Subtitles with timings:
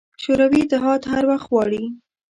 [0.23, 1.83] شوروي اتحاد هر وخت غواړي.